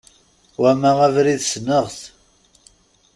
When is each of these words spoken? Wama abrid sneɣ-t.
Wama 0.61 0.91
abrid 1.05 1.41
sneɣ-t. 1.51 1.97